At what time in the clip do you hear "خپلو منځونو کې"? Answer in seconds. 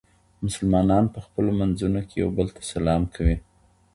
1.25-2.15